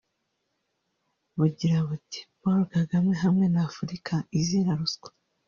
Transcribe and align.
bugira 1.37 1.77
buti 1.87 2.19
“Paul 2.39 2.59
Kagame 2.73 3.11
hamwe 3.23 3.45
na 3.53 3.61
Afurika 3.69 4.13
izira 4.37 4.71
ruswa” 4.79 5.09